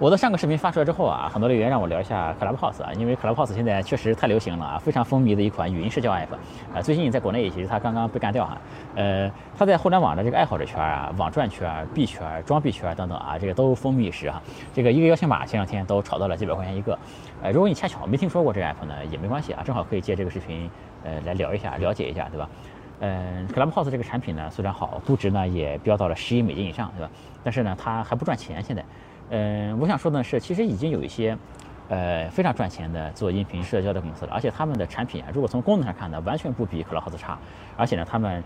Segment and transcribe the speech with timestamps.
[0.00, 6.34] 我的上个视频发出来之后啊，很多留言让我聊一下 Clubhouse 啊，因为 Clubhouse 现在确实太流行了啊，非常风靡的一款语音社交 app
[6.74, 6.82] 啊。
[6.82, 8.58] 最近在国内其实它刚刚被干掉哈，
[8.96, 14.42] 呃，它在互联网的这个爱好者圈啊、网赚圈、币圈、装币圈等等啊，这个都风靡一时哈。
[14.72, 16.98] 这个一个邀请码前两天都炒到了几百块钱一个，
[17.40, 20.68] 呃，如果你恰巧没听说过这个 app 呢，也没关系啊，正好可以借这个视频
[21.04, 22.48] 呃来聊一下、了解一下，对吧？
[22.98, 27.10] 嗯，Clubhouse 这个产品呢虽然好，估值呢也飙到了十亿美金以上，对吧？
[27.44, 28.84] 但是呢，它还不赚钱，现在。
[29.30, 31.36] 嗯，我想说的是，其实已经有一些，
[31.88, 37.38] 呃，非常赚钱的做音频社交的公司了，而且他们的产品啊，如果从功能上看呢，完全不比 Clubhouse 差，
[37.76, 38.44] 而且呢，他们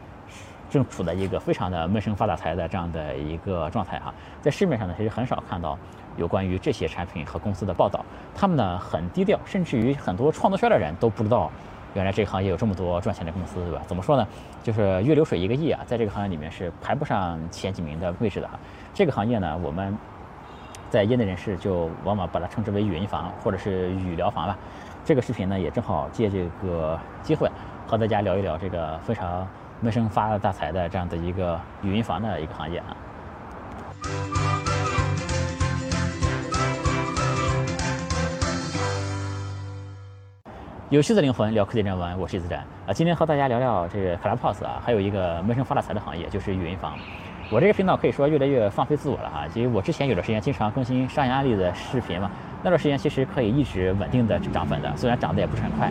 [0.71, 5.77] 正处在一个非常的闷声发大财的这样的一个状态哈，在市面上呢，其实很少看到
[6.17, 8.05] 有关于这些产品和公司的报道，
[8.35, 11.51] 他们呢很低调，甚至于很多创作圈的人都不知道，
[11.95, 13.83] 原来这个行业有这么多赚钱的公司，对吧？
[13.87, 14.27] 怎么说呢？
[14.63, 18.59] 就是月流水一个亿啊，在这个行业里面是排不上前几名的位置的哈。
[18.95, 19.97] 这个行业呢，我们。
[20.91, 24.57] 在业内人士就往往把它称之为语音房或者是语聊房吧。
[25.05, 27.51] 这个视频呢，也正好借这个机会
[27.87, 29.47] 和大家聊一聊这个非常
[29.81, 32.97] 闷声发大财的这样的一个语音房的一个行业啊。
[40.91, 42.93] 有趣的灵魂聊科技人文，我是子展啊。
[42.95, 46.95] 今天和大家聊聊这个 Clubhouse 啊，还有一个闷声发大财的行业，就是语音房。
[47.51, 52.31] 我这个频道可以说越来越放飞自我了哈，其实我之前有段时间经常更新商业案例的视频嘛，
[52.63, 55.91] 那段时间其实可以一直稳定的涨粉的，虽然涨得也不是很快，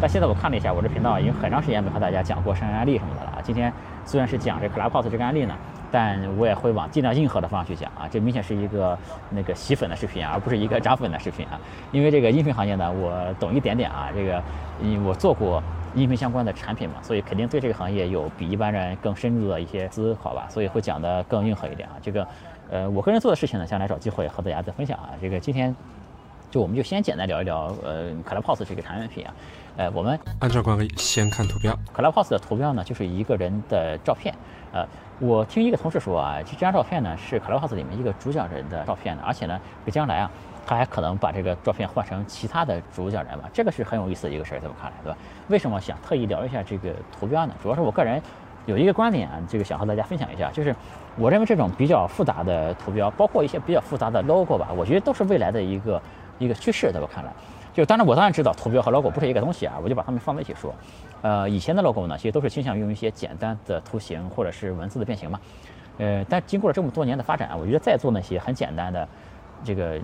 [0.00, 3.38] 但现在我看了一下，我这频道已经很长时间没和大家讲过商业案例什么的了。
[3.42, 3.70] 今天
[4.06, 5.54] 虽然是讲这 Clubhouse 这个案例呢，
[5.92, 11.60] 但我也会往尽量硬核的方向去讲啊，这明显是一个那个洗粉的视频，而不是一个涨粉的视频啊，
[11.92, 14.42] 因为这个音频行业呢，我懂一点点啊，这个
[14.82, 15.62] 嗯，我做过。
[15.94, 21.94] 音频相关的产品嘛，所以肯定对这个行业有比一般人更深入的一些思考吧，所以会讲得更硬核一点啊。
[22.02, 22.26] 这个，
[22.68, 25.10] 呃，我个人做的事情呢，将来找机会和大家再分享啊。
[25.20, 25.74] 这个今天
[26.50, 29.34] 就我们就先简单聊一聊，呃，Clubhouse 这个产品啊，
[29.76, 31.72] 呃，我们按照惯例先看图标。
[31.94, 34.34] Clubhouse 的图标呢，就是一个人的照片，
[34.72, 34.84] 呃，
[35.20, 40.30] 我听一个同事说啊，这张照片呢是 Clubhouse 里面一个主讲人的照片，而且呢，这将来啊。
[40.66, 45.18] 他还可能把这个照片换成其他的主讲人吧，这个是很有意思的一个事儿，在我看来，对吧？
[45.48, 47.54] 为什么想特意聊一下这个图标呢？
[47.62, 48.20] 主要是我个人
[48.66, 50.74] 有一个观点啊，这个想和大家分享一下，就是
[51.16, 56.02] 我认为这种比较复杂的图标，包括一些比较复杂的 logo 吧，我觉得都是未来的一个
[56.38, 57.30] 一个趋势，在我看来。
[57.74, 60.72] 就当然我当然知道图标和 logo 不是一个东西啊，我就把它们放在一起说。
[61.22, 65.40] 呃，以前的 logo 呢，其实都是倾向于用一些简单的图形或者是文字的变形嘛。
[65.98, 69.06] 呃，但经过了这么多年的发展，我觉得再做那些很简单的。
[69.64, 69.98] 这个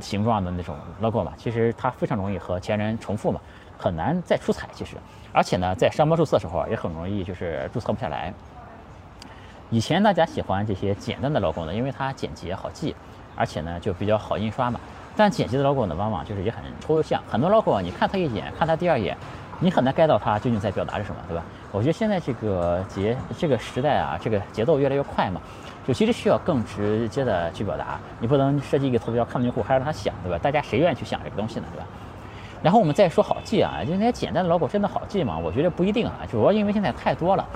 [0.00, 3.40] 形状的那种 logo 嘛，其实它非常容易和前人重复嘛，
[3.76, 4.68] 很难再出彩。
[4.72, 4.96] 其实，
[5.32, 8.32] 而且呢，在商标注册的时候也很容易就是注册不下来。
[9.68, 12.94] 以前大家喜欢这些简单的 logo 呢，因为它简洁好记，
[13.34, 14.78] 而且呢就比较好印刷嘛。
[15.16, 19.16] 但简洁的 logo 呢，往往就是也很抽象，很多 logo 你看它一眼，看它第二眼，
[19.58, 21.42] 你很难 get 到它究竟在表达着什么，对吧？
[21.72, 25.40] 我觉得现在这个节这个时代啊，这个节奏越来越快嘛。
[25.86, 30.36] 就其实需要更直接的去表达，你不能设计一个图标看不用户，还让他想，对吧？
[30.42, 31.86] 大家谁愿意去想这个东西呢，对吧？
[32.60, 35.38] 然后我们再说好记啊，就那些简单的 logo 真的好记吗？
[35.38, 37.46] 我觉得不一定啊，主要因为现在太多了，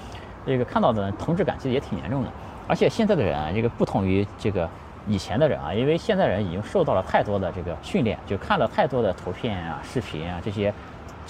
[0.47, 2.31] 这个看到的同质感其实也挺严重的。
[2.69, 4.69] 而且现在的人啊，这个不同于这个
[5.09, 10.73] 以前的人啊，因为现在人已经受到了太多的这个训练，就看了太多的图片啊、视频啊这些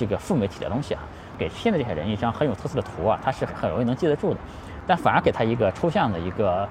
[0.00, 1.02] 这个副媒体的东西啊，
[1.36, 4.40] 给现在这些人一张很有特色的图啊，他是很容易能记得住的。
[4.86, 6.66] 但反而给他一个抽象的一个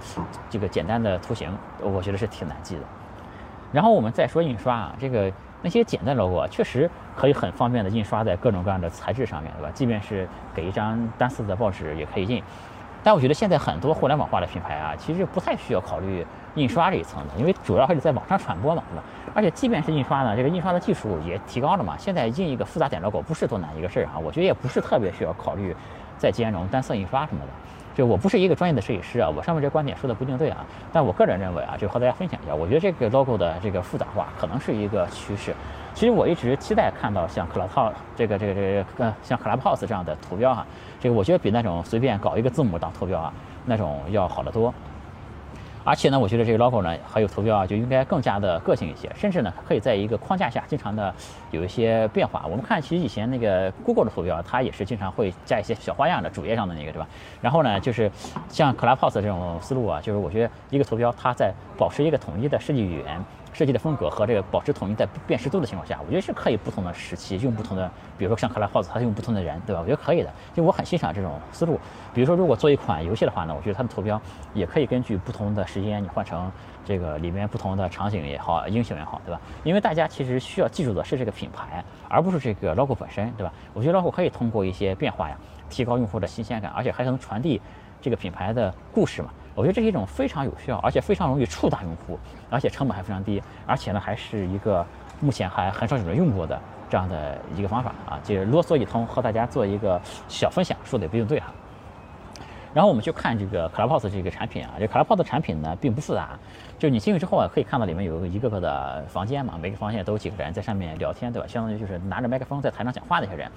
[0.50, 2.82] 这个简单的图形，我觉得是挺难记的。
[3.72, 5.32] 然后我们再说印刷啊，这个
[5.62, 9.70] 那些简单 logo 确实可以很方便的印刷在各种各样的材质上面，对吧？
[9.76, 12.42] 即便是给一张单色的报纸也可以印。
[13.04, 16.26] 但我觉得现在很多互联网化的品牌啊，其实不太需要考虑
[16.60, 19.04] 印刷这一层的，因为主要还是在网上传播嘛，对吧？
[19.34, 21.96] 而且即便是印刷呢，这个印刷的技术也提高了嘛。
[21.98, 25.76] 现在印一个复杂点 logo 不是多难一个事儿啊，我觉得也不是特别需要考虑
[26.18, 27.48] 再兼容单色印刷什么的。
[27.96, 35.54] 就我不是一个专业的设计师啊，我上面这观点说的不一定对啊，但我个人认为啊，就和大家分享一下，我觉得这个 logo 的这个复杂化可能是一个趋势。
[35.94, 40.66] 其实我一直期待看到像 Clubhouse 这个这个这个像 Clubhouse 这样的图标哈，
[41.00, 43.34] 这个我觉得比那种随便搞一个字母当图标啊
[43.66, 44.74] 那种要好得多。
[45.90, 51.12] 而且呢，我觉得这个 logo 呢，还有图标啊，就应该更加的个性一些，甚至呢，可以在一个框架下经常的
[51.50, 52.46] 有一些变化。
[52.46, 57.08] 我们看，其实以前那个 Google 的图标，它也是经常会加一些小花样的，主页上的那个，对吧？
[57.42, 58.12] 然后呢，就是
[58.50, 63.26] 像 Clapos 这种思路啊，就是我觉得一个图标，它在保持一个统一的设计语言。
[63.54, 69.82] 设计的风格和这个保持统一在辨识度的情况下，我觉得是可以不同的时期用不同的，比如说像克莱 house，它用不同的人，对吧？
[69.82, 71.80] 我觉得可以的，就我很欣赏这种思路。
[72.14, 74.22] 比如说，如果做一款游戏的话呢，我觉得它的图标
[74.54, 76.52] 也可以根据不同的时间，你换成
[76.86, 79.40] 这个里面不同的场景也好，英雄也好，对吧？
[79.64, 83.52] 因为大家其实需要记住的是这个品牌，而不是这个 logo 本身，对吧？
[83.74, 85.38] 我觉得 logo 可以通过一些变化呀，
[85.70, 87.62] 提高用户的新鲜感，而且还能传递
[88.02, 89.30] 这个品牌的故事嘛。
[89.56, 92.18] 我觉得这是一种非常有效，而且非常容易触达用户，
[92.50, 94.86] 而且成本还非常低，而且呢还是一个
[95.20, 96.58] 目前还很少有人用过的
[96.90, 98.20] 这样的一个方法啊。
[98.24, 100.00] 就是啰嗦一通，和大家做一个
[100.30, 101.48] 小分享，说的也不一定对哈。
[102.74, 106.40] 然后我们去看这个 Clubhouse 这个产品啊，这 Clubhouse 产品呢并不复杂，
[106.78, 111.48] 就是你进去之后啊，可以看到里面有一个个的房间嘛，每个房间都有几个人在上面聊天，对吧？
[111.48, 113.52] 相当于就是拿着麦克风在台上讲话那些人。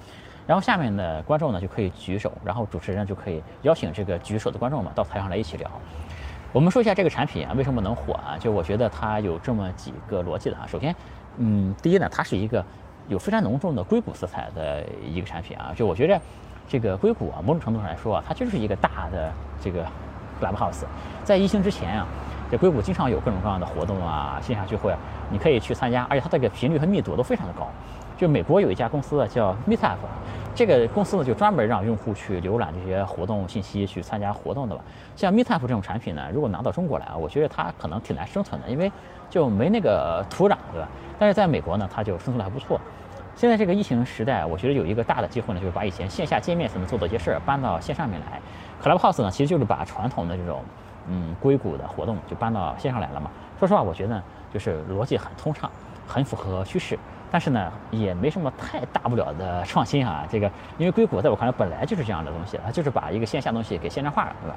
[0.45, 5.69] 然后下面的观众呢就可以举手，然后主持人就可以邀请这个举手的观众嘛到台上来一起聊。
[6.51, 8.37] 我们说一下这个产品啊为什么能火啊？
[8.39, 10.65] 就我觉得它有这么几个逻辑的啊。
[10.67, 10.95] 首先，
[11.37, 12.63] 嗯，第一呢，它是一个
[13.07, 15.71] 有非常浓重的硅谷色彩的一个产品啊。
[15.75, 16.19] 就我觉得
[16.67, 19.83] 这个硅谷啊，某种程度上来说啊，它就是一个大的这个
[20.39, 20.83] Clubhouse。
[21.23, 22.05] 在疫情之前啊，
[22.51, 24.93] 这硅谷经常有各种各样的活动啊，线下聚会，
[25.31, 27.67] 你可以去参加，而且它这个频率和密度都非常的高。
[28.17, 29.97] 就美国有一家公司叫 Meetup，
[30.55, 34.81] 这个公司呢就专门让用户去浏览这些活动信息，去参加活动的吧。
[35.15, 38.91] 像 Meetup 这种产品呢，如果拿到中国来啊，我觉得它可能挺难生存的，因为
[39.29, 40.87] 就没那个土壤，对吧？
[41.17, 42.79] 但是在美国呢，它就生存的还不错。
[43.35, 48.39] 现在这个疫情时代，我觉得有一个大的机会呢，就是把以前线下见面才能做的一些事儿搬到线上面来。
[48.81, 50.61] Clubhouse 呢，其实就是把传统的这种
[51.07, 53.31] 嗯硅谷的活动就搬到线上来了嘛。
[53.57, 54.21] 说实话，我觉得
[54.53, 55.67] 就是逻辑很通畅，
[56.07, 56.99] 很符合趋势。
[57.33, 60.23] 但是呢，也没什么太大不了的创新啊。
[60.29, 60.45] 这个，
[60.77, 64.55] 因为硅谷在我看来本来就是这样的东西，它就是把一个线下东西给线上化了，对吧？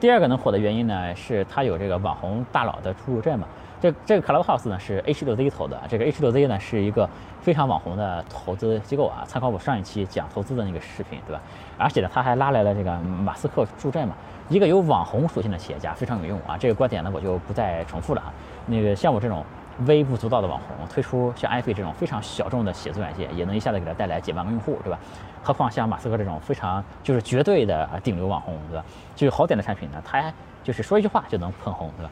[0.00, 3.46] 第二个能火的原因呢，是它有这个网红大佬的出入证嘛。
[3.80, 7.08] 这这个 Clubhouse 呢是 H6Z 投的，这个 H6Z 呢是一个
[7.40, 9.22] 非常网红的投资机构啊。
[9.24, 11.40] 参考我上一期讲投资的那个视频，对吧？
[11.78, 14.16] 而且呢，他还拉来了这个马斯克助阵嘛，
[14.48, 16.58] 一个有网红属性的企业家非常有用啊。
[16.58, 18.34] 这个观点呢，我就不再重复了啊。
[18.66, 19.44] 那个像我这种。
[19.86, 24.98] 微不足道的网红推出像 iFi 这种非常小众的写作软件，也能一下子给他带来几万个用户，对吧？
[25.42, 28.84] 何况像马斯克这种非常就是绝对的顶流网红，对吧？
[29.14, 30.32] 就是好点的产品呢，他
[30.64, 32.10] 就是说一句话就能捧红，对吧？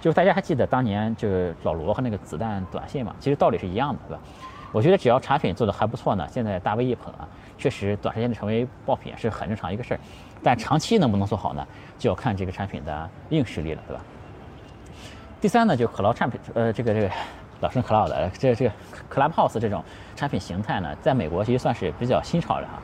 [0.00, 4.22] 就是大家还记得当年就是老罗和那个子弹短信嘛，其实道理是一样的，对吧？
[4.72, 7.28] 我觉得只要产品做的还不错呢，现在大 V 一捧啊，
[7.58, 10.00] 确实短时间内成为爆品是很正常一个事儿，
[10.44, 11.66] 但长期能不能做好呢，
[11.98, 14.02] 就要看这个产品的硬实力了，对吧？
[15.40, 17.10] 第三呢，就可劳产品，呃，这个这个
[17.60, 18.72] 老生可劳的，这这个
[19.10, 19.82] Clubhouse 这种
[20.14, 22.74] 产品形态呢，在美国其实算是比较新潮的哈，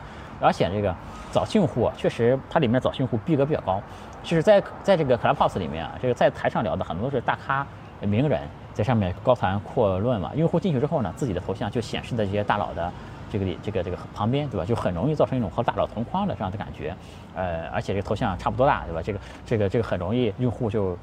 [0.41, 0.95] 而且这个
[1.31, 3.79] 早期用户确实它里面早期用户逼格比较高，
[4.23, 7.67] 就是在在这个 Clubhouse 里面啊，这个在台上聊的很多都是大咖
[8.01, 8.41] 名人，
[8.73, 12.91] 在上面高谈阔论嘛，用户进去之后呢，自己的头像就显示在这些大佬的
[13.31, 14.65] 这个这个这个旁边，对吧？
[14.65, 16.97] 就很容易造成一种和大佬同框的这样的感觉，
[17.35, 19.03] 呃，而且这个头像差不多大，对吧？
[19.05, 20.97] 这个这个这个很容易用户就。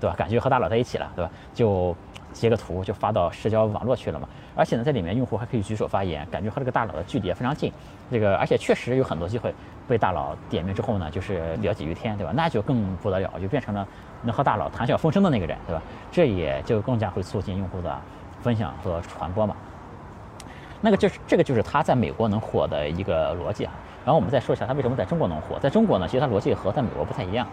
[0.00, 0.14] 对吧？
[0.16, 1.30] 感觉和大佬在一起了，对吧？
[1.54, 1.94] 就
[2.32, 4.28] 截个图就发到社交网络去了嘛。
[4.54, 7.72] 而且呢，在里面用户还可以举手发言，感觉和这个大佬的距离也非常近。
[8.10, 9.54] 这个而且确实有很多机会
[9.86, 12.32] 被大佬点名之后呢，就是聊几句天，对吧？
[12.34, 13.86] 那就更不得了，就变成了
[14.22, 15.82] 能和大佬谈笑风生的那个人，对吧？
[16.10, 17.96] 这也就更加会促进用户的
[18.40, 19.54] 分享和传播嘛。
[20.80, 23.72] 那个就是这个就是他在美国能火的一个逻辑啊。
[24.04, 25.58] 然后我们再说一下他为什么在中国能火。
[25.58, 27.46] 在中国呢，其实他逻辑和在美国不太一样。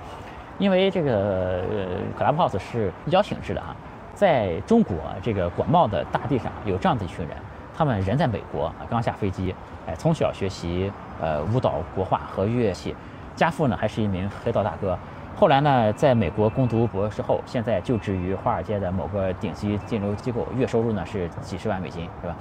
[0.57, 1.88] 因为这个呃
[2.18, 3.75] ，Clubhouse 是邀请制的啊，
[4.13, 7.35] 在中国这个广袤的大地上有这样的一群人，
[7.76, 9.54] 他们人在美国啊，刚下飞机，
[9.85, 10.90] 哎，从小学习
[11.21, 12.95] 呃舞蹈、国画和乐器，
[13.35, 14.97] 家父呢还是一名黑道大哥，
[15.35, 22.35] 后来呢在美国攻读博士后，现在就职于华尔街的某个顶级金融机构，月收入呢是几十万美金，是吧？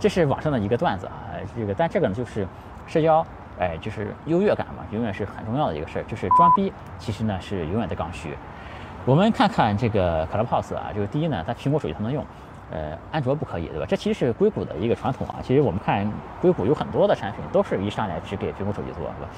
[0.00, 2.44] 这是网上的一个段子啊，这个但这个呢就是
[2.88, 3.24] 社交。
[3.58, 6.02] 哎，就是优越感嘛，永远是很重要的一个事儿。
[6.04, 8.36] 就是装逼，其实呢是永远的刚需。
[9.04, 12.24] 我们看看这个 Clubhouse 啊，就是第一呢，它苹果手机它能用，
[12.70, 13.86] 呃，安卓不可以，对吧？
[13.88, 15.36] 这其实是硅谷的一个传统啊。
[15.42, 19.28] 其实我们看硅谷有很多的产品都是一上来只给苹果手机做，对吧？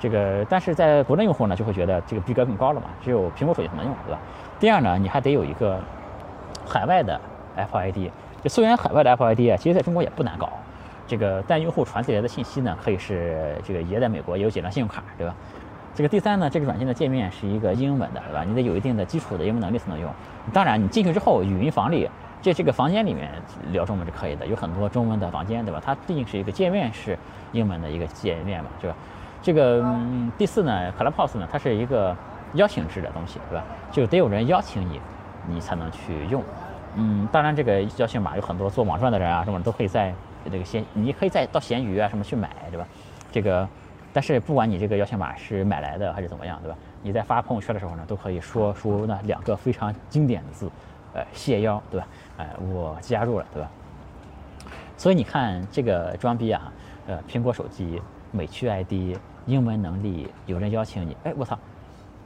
[0.00, 4.18] 这个，但是在国内用户呢就会觉得这个逼格更高了嘛，只有苹果手机才能用，对吧？
[4.60, 5.80] 第二呢，你还得有一个
[6.66, 7.18] 海外的
[7.56, 8.10] Apple ID。
[8.42, 10.52] 就虽然海外的 Apple ID 啊，其实在中国也不难搞。
[11.06, 15.34] 这个但用户传递来的信息呢，可以是这个也在美国也有几张信用卡，对吧？
[15.94, 18.42] 这个第三呢，这个软件的界面是一个英文的，对吧？
[18.42, 20.10] 你得有一定的基础的英文能力才能用。
[20.52, 22.10] 当然，你进去之后，语音房里
[22.42, 23.30] 这这个房间里面
[23.70, 25.80] 聊中文是可以的，有很多中文的房间，对吧？
[25.84, 27.16] 它毕竟是一个界面是
[27.52, 28.96] 英文的一个界面嘛，对吧？
[29.40, 32.16] 这个嗯、第四呢，Clubhouse 呢，它是一个
[32.54, 33.64] 邀请制的东西，对吧？
[33.92, 35.00] 就得有人邀请你，
[35.46, 36.42] 你才能去用。
[36.96, 40.12] 嗯，当然这个邀请码有很多做网赚的人啊，什么都可以在。
[40.50, 42.86] 这个闲，你可以再到闲鱼啊什么去买，对吧？
[43.32, 43.68] 这个
[44.12, 46.76] 但是不管你这个邀请码是买来的还是怎么样，对吧？
[47.02, 50.70] 你在发朋友圈的时候呢，都可以说出那两个非常经典的字，
[51.12, 52.06] 呃，谢邀，对吧？
[52.38, 53.70] 哎，我加入了，对吧？
[54.96, 56.72] 所以你看这个装逼啊，
[57.06, 61.58] 呃，苹果手机、美区 ID、英文能力，有人邀请你，哎，我操，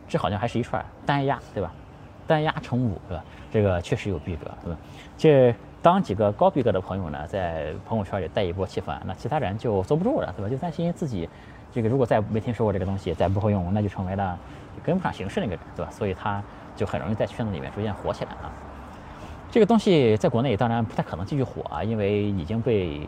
[0.06, 1.72] 这好像还是一串单压，对吧？
[2.26, 3.24] 单压乘五，对吧？
[3.50, 4.78] 这个确实有逼格，对吧？
[5.16, 5.54] 这
[5.88, 10.50] 当几个高逼格的朋友呢，在朋友圈里带一波气氛，那其他人就坐不住了，对吧？
[10.50, 11.26] 就担心自己
[11.72, 14.38] 这个如果再没听说过这个东西，再不会用，那就成为了
[14.84, 15.90] 跟不上形势那个人，对吧？
[15.90, 16.42] 所以他
[16.76, 18.52] 就很容易在圈子里面逐渐火起来啊。
[19.50, 23.00] 这个东西在国内当然不太可能继续火啊，因为已经被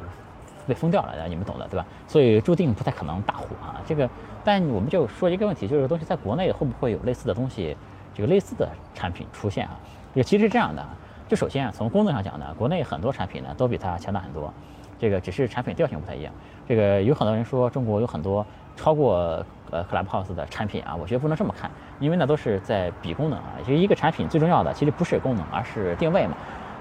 [0.66, 1.84] 被封掉了，你们懂的，对吧？
[2.08, 3.78] 所以注定不太可能大火啊。
[3.86, 4.08] 这个，
[4.42, 7.76] 但我们就说一个问题，就是东西在国内会不会有类似的东西，
[8.14, 9.78] 这个类似的产品出现啊？
[10.14, 10.82] 也其实是这样的，
[11.30, 14.52] 就首先啊，从功能上讲呢，国内很多产品呢都比它强大很多，
[14.98, 16.32] 这个只是产品调性不太一样。
[16.66, 18.44] 这个有很多人说中国有很多
[18.74, 21.70] 超过呃 Clubhouse 的产品啊，我觉得不能这么看，
[22.00, 23.52] 因为那都是在比功能啊。
[23.64, 26.34] 其实一个产品最重要的其实不是功能，而是定位嘛。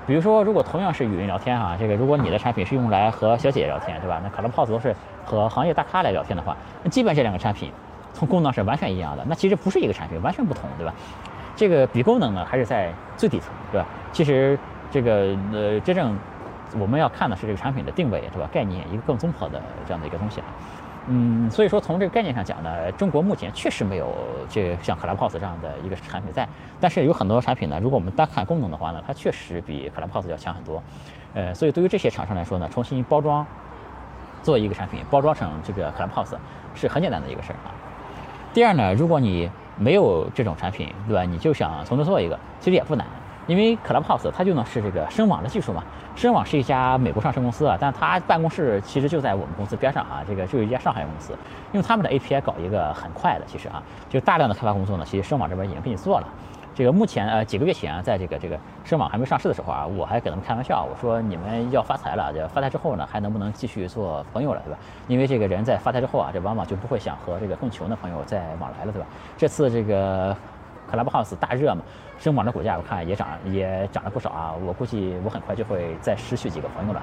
[0.08, 4.20] 比如说，如果同样是语音聊天哈，这个如果你的产品是用来和小姐姐聊天，对吧？
[4.24, 7.72] 那 Clubhouse 都是和行业大咖来聊天的话，那基本这两个产品
[8.16, 10.96] 从功能是完全一样的，那其实不是一个产品，完全不同，对吧？
[11.60, 13.86] 这个比功能呢，还是在最底层，对吧？
[14.14, 14.58] 其实
[14.90, 16.18] 这个呃，真正
[16.80, 18.48] 我们要看的是这个产品的定位，对吧？
[18.50, 20.42] 概念一个更综合的这样的一个东西。
[21.08, 24.08] 嗯，所以说从这个概念上讲呢，中国目前确实没有
[24.50, 26.48] 这像 Clubhouse 这样的一个产品在。
[26.80, 30.82] 但是有很多产品呢，如果我们单看功能的话呢，它确实比 Clubhouse 要强很多。
[31.34, 33.46] 呃，所以对于这些厂商来说呢，重新包装
[34.42, 36.38] 做一个产品，包装成这个 Clubhouse
[36.74, 37.76] 是很简单的一个事儿啊。
[38.54, 41.24] 第二呢，如果你没有这种产品，对吧？
[41.24, 43.06] 你就想从头做一个，其实也不难。
[43.48, 45.84] 因为 Clubhouse 它就能是这个声网的技术嘛，
[46.16, 51.36] 声网是一家美国上市公司啊，但它办公室其实就在我们公司边上啊，这个就有一家上海公司，
[51.72, 56.28] 用他们的 API 搞一个很快的，其实啊，就大量的开发工作呢，其实声网这边已经给你做了。
[56.80, 64.80] 这个目前呃几个月前，在这个这个声网还没上市的时候啊，我还给他们开玩笑，我说你们要发财了，就发财之后呢，还能不能继续做朋友了，对吧？
[65.10, 69.06] 因为这个人在发财之后啊，这往往就不会想和这个更穷的朋友再往来了，对吧？
[69.38, 70.34] 这次这个。
[70.92, 71.84] Clubhouse 大热嘛，
[72.18, 74.56] 声网的股价我看也涨，也涨了不少啊。
[74.66, 77.00] 我估计我很快就会再失去几个朋友了。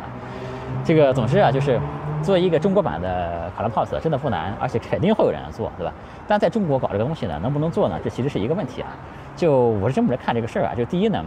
[0.85, 1.80] 这个总之啊，就是
[2.21, 5.92] 做一个中国版的 Clubhouse 真的不难，而且肯定会有人做，对吧？
[6.26, 7.97] 但在中国搞这个东西呢，能不能做呢？
[8.02, 8.88] 这其实是一个问题啊。
[9.36, 11.22] 就我是这么来看这个事儿啊，就第一呢，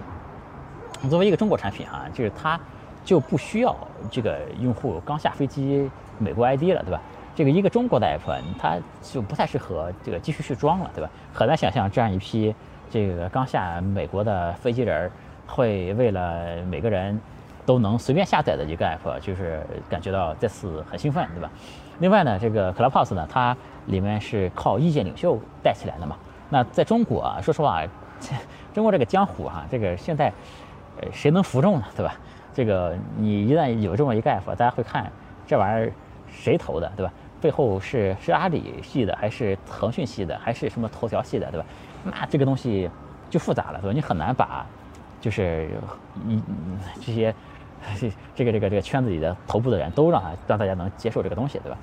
[1.09, 2.59] 作为一个中国产品啊，就是它
[3.05, 3.75] 就不需要
[4.09, 6.99] 这个用户刚下飞机美国 ID 了，对吧？
[7.35, 11.09] 这个一个中国的 app，它就不太适合这个继续去装了，对吧？
[11.33, 12.53] 很难想象这样一批
[12.89, 15.09] 这个刚下美国的飞机人
[15.45, 17.17] 会为了每个人
[17.65, 21.49] 都能随便下载的一个 app，就是感觉到这次很兴奋，对吧？
[21.99, 26.17] 另外呢，这个 Clubhouse 呢，它里面是靠意见领袖带起来的嘛。
[26.49, 27.83] 那在中国啊，说实话，
[28.73, 30.33] 中国这个江湖哈，这个现在
[30.99, 32.15] 呃谁能服众呢，对吧？
[32.53, 35.09] 这个你一旦有这么一个 app，大家会看
[35.47, 35.93] 这玩意儿
[36.27, 37.13] 谁投的，对吧？
[37.39, 41.65] 背后是是阿里系的，还是腾讯系的，还是什么头条系的，对吧？
[42.03, 42.89] 那这个东西
[43.29, 43.93] 就复杂了，对吧？
[43.93, 44.65] 你很难把
[45.21, 45.69] 就是
[46.25, 46.41] 你
[46.99, 47.33] 这些
[47.97, 51.77] 这这个这个这个圈子里的头部的人都让他让大家能接受这个东西，对吧？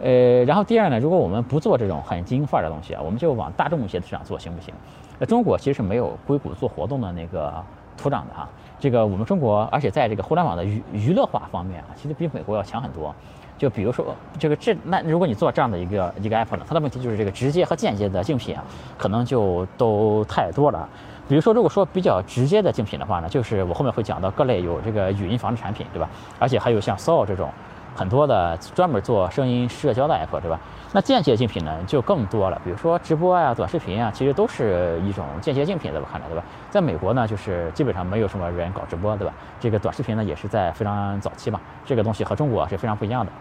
[0.00, 4.74] 呃，然后第二呢，如果我们不做这种很精英范儿的东西啊，我们就往大众一些的市场做，行不行？
[5.18, 7.52] 那中国其实是没有硅谷做活动的那个
[7.96, 8.48] 土壤的哈。
[8.78, 13.14] 这个我们中国，而且在这个互联网的娱娱乐化方面啊，其实比美国要强很多。
[13.56, 18.62] 就比如说这个这那如果你做这样的一个一个 app 呢，它的问题就是这个直接和间接的竞品啊，
[18.98, 20.86] 可能就都太多了。
[21.26, 26.06] 比如说如果说比较直接的竞品的话呢，就是我后面会讲到各类有这个语音防治产品，对吧？
[26.38, 27.48] 而且还有像 Soul 这种
[27.96, 30.60] 很多的专门做声音社交的 app，对吧？
[30.92, 36.44] 那间接竞品呢就更多了，比如说直播啊、短视频啊，其实都是一种间接竞品，在我看来，对吧？
[36.70, 39.32] 在美国呢，就是基本上没有什么人搞直播，对吧？
[39.58, 43.32] 这个短视频呢也是在非常早期嘛，这个东西和中国是非常不一样的。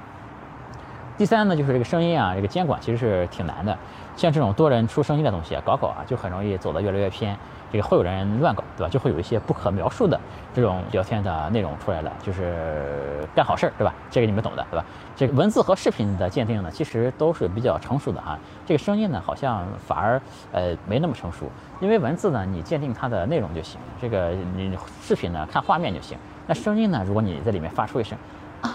[1.17, 3.77] 第三呢，就是这个声音啊，这个监管其实是挺难的。
[4.15, 7.37] 像这种多人出声音的东西啊，搞搞啊，就很容易走得越来越偏。
[7.75, 8.89] 这个会有人乱搞，对吧？
[8.89, 10.17] 就会有一些不可描述的
[10.53, 13.93] 这种聊天的内容出来了，就是干好事儿，对吧？
[14.09, 14.85] 这个你们懂的，对吧？
[15.13, 18.39] 这个文字和视频的鉴定呢，其实都是比较成熟的哈。
[18.65, 20.21] 这个声音呢，好像反而
[20.53, 21.51] 呃没那么成熟，
[21.81, 26.17] 因为文字呢，你鉴定它的内容就行；这个你视频呢，看画面就行。
[26.47, 28.17] 那声音呢，如果你在里面发出一声
[28.61, 28.71] 啊。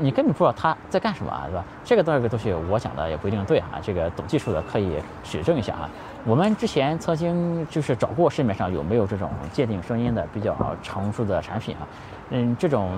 [0.00, 1.64] 你根本不知道他在干什么啊，对吧？
[1.84, 5.88] 这个这个东西我讲的也不一定对啊，这个懂技术的可以指正一下啊。
[6.26, 11.86] 我们之前曾经就是找过市面上有没有这种鉴定声音的比较成熟的产品啊，
[12.30, 12.90] 嗯，这种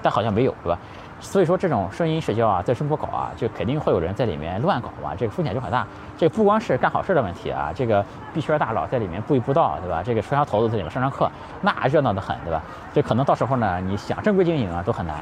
[0.00, 0.78] 但好像没有，对吧？
[1.18, 5.84] 所以说这种声音社交啊，在中国搞啊，就肯定会有人在里面乱搞嘛，这个风险就很大。
[6.16, 10.00] 这不光是干好事的问题啊，这个币圈大佬在里面布一布道，对吧？
[10.04, 11.28] 这个传销头子在里面上上课，
[11.62, 12.62] 那热闹的很，对吧？
[12.94, 15.16] 这可能到时候呢，你想正规经营啊都很难。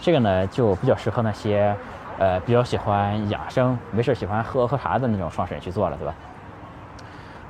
[0.00, 1.72] 这个呢，就比较适合那些，
[2.18, 6.12] 呃，比较喜欢养生、没事喜欢喝喝茶的那种创始人去做了，对吧？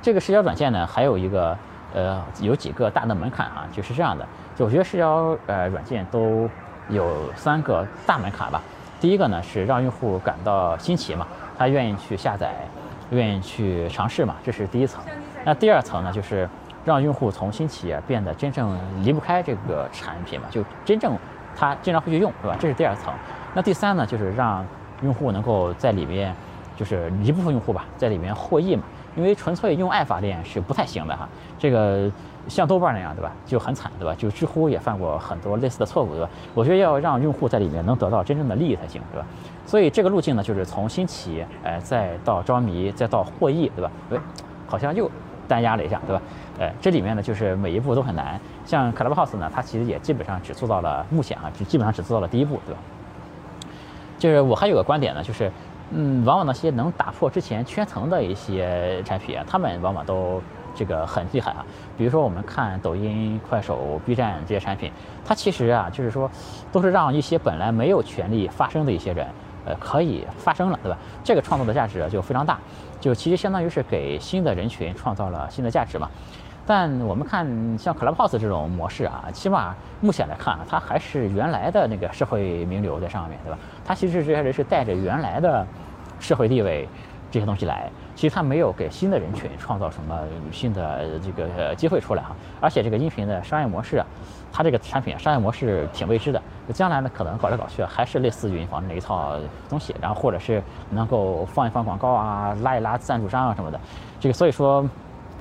[0.05, 1.57] 这个社交软件呢，还有一个，
[1.91, 4.23] 呃，有几个大的门槛啊，就是这样的。
[4.55, 6.47] 就我觉得社交呃软件都
[6.89, 8.61] 有三个大门槛吧。
[9.01, 11.25] 第一个呢是让用户感到新奇嘛，
[11.57, 12.53] 他愿意去下载，
[13.09, 15.03] 愿意去尝试嘛，这是第一层。
[15.43, 16.47] 那第二层呢，就是
[16.85, 21.17] 让用户从新奇变得真正离不开这个产品嘛，就真正。
[21.57, 22.55] 他经常会去用，对吧？
[22.59, 23.11] 这是第二层。
[23.55, 24.63] 那第三呢，就是让
[25.01, 26.35] 用户能够在里面，
[26.77, 28.83] 就是一部分用户吧，在里面获益嘛。
[29.15, 31.27] 因为纯粹用爱发电是不太行的哈。
[31.57, 32.11] 这个
[32.47, 33.31] 像豆瓣那样，对吧？
[33.45, 34.13] 就很惨，对吧？
[34.17, 36.29] 就知乎也犯过很多类似的错误，对吧？
[36.53, 39.25] 我觉得要让用户在里面能得到真正的利益才行，对吧？
[39.65, 43.91] 所以这个路径呢，就是从新奇，哎，再到着迷，再到获益，对吧？
[44.11, 44.17] 哎，
[44.67, 45.09] 好像又
[45.47, 46.21] 单压了一下，对吧？
[46.59, 48.39] 呃，这里面呢，就是每一步都很难。
[48.65, 52.79] 像 Clubhouse 呢，它其实也基本上只做到了目前啊，只基本上只做到了第一步，对吧？
[54.17, 55.51] 就是我还有个观点呢，就是，
[55.91, 60.41] 嗯，往往那些能打破之前圈层的一些产品，他们往往都
[60.73, 61.65] 这个很厉害啊。
[61.97, 64.91] 比如说我们看抖音、快手、B 站这些产品，
[65.23, 66.29] 它其实啊，就是说，
[66.71, 69.27] 都是让一些本来没有权利发声的一些人，
[69.65, 70.97] 呃，可以发声了，对吧？
[71.23, 72.59] 这个创造的价值就非常大，
[72.99, 76.09] 就其实相当于是给新的人群创造了新的价值嘛。
[76.67, 77.45] 但我们看
[77.77, 83.57] 像 Clubhouse 这种模式啊，起码目前来看啊，它还是原来的那个社会名流在上面对吧？
[83.85, 85.63] 它其实这些人是带着原来的
[86.19, 86.89] 社会地位
[87.29, 90.19] 这些东西来，其实它没有给新的人群创造什么
[90.51, 92.35] 新的这个机会出来哈。
[92.59, 94.05] 而且这个音频的商业模式啊，
[94.51, 96.41] 它这个产品啊商业模式挺未知的，
[96.73, 99.33] 将来呢可能搞来搞去还是类似语音房那一套
[99.69, 103.79] 东西，然后或者是能够放一放广告啊，拉一拉赞助商啊什么的，
[104.19, 104.83] 这个所以说。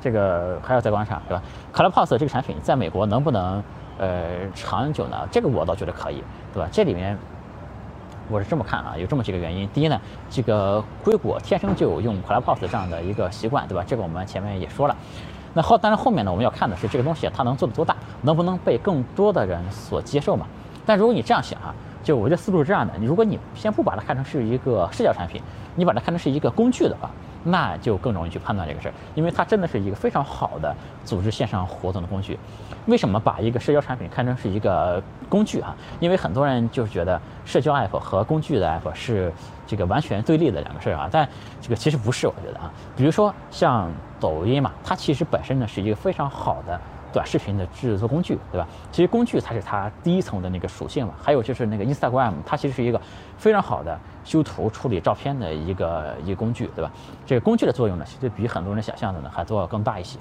[0.04, 1.42] 这个还要再观察，对吧
[1.72, 3.64] ？Clubhouse 这个产品在美国能不能
[3.96, 4.22] 呃
[4.54, 5.26] 长久呢？
[5.32, 6.68] 这个我倒觉得可以，对吧？
[6.70, 7.16] 这里面
[8.28, 9.66] 我是这么看啊，有这么几个原因。
[9.72, 13.82] 第一呢，这个硅谷天生就有用 Clubhouse 这样的一个习惯，对吧？
[13.86, 14.94] 这个我们前面也说了。
[15.54, 20.46] 那后，当然后面呢，我们要看的是这个东西它能做的多大，能不能被更多的人所接受嘛？
[20.84, 25.40] 但如果你这样想啊，就我的思路是这样的：你如果你先不把它看成是一个社交产品，
[25.74, 27.08] 你把它看成是一个工具的话。
[27.44, 32.38] 那就更容易去判断这个事儿，因为它真的是一个非常好的组织线上活动的工具。
[32.86, 35.76] 为什么把一个社交产品看成是一个工具啊？
[36.00, 39.32] 因为很多人就是觉得社交 app 和工具的 app 是
[39.66, 41.28] 这个完全对立的两个事儿啊，但
[41.60, 42.70] 这个其实不是，我觉得啊。
[42.96, 46.80] 比如说像抖音嘛，它其实本身呢是一个非常好的。
[47.14, 48.66] 短视频的制作工具，对吧？
[48.90, 51.14] 其实工具才是它第一层的那个属性嘛。
[51.22, 53.00] 还有就是那个 Instagram，它其实是一个
[53.38, 56.90] 非常好的修图、处理照片的一个一个工具，对吧？
[57.24, 60.18] 这个工具的作用呢，其实比很多人想象的呢还都要更大一些。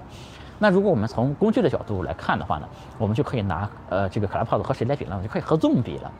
[0.60, 5.20] 那如果我们从工具的角度来看的话呢，我们就可以拿呃这个 Clubhouse 和谁来比呢？
[5.24, 6.12] 就可以和 Zoom 比了。